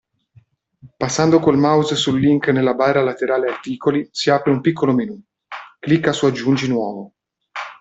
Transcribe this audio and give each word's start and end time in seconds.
Passando 0.97 1.37
con 1.37 1.53
il 1.53 1.59
mouse 1.59 1.95
sul 1.95 2.19
link 2.19 2.47
nella 2.47 2.73
barra 2.73 3.03
laterale 3.03 3.49
Articoli 3.51 4.09
si 4.11 4.31
apre 4.31 4.49
un 4.51 4.59
piccolo 4.59 4.93
menù, 4.93 5.21
clicca 5.77 6.11
su 6.11 6.25
Aggiungi 6.25 6.67
nuovo. 6.67 7.11